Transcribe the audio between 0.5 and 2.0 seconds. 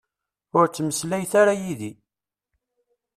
Ur ttmeslayet ara yid-i.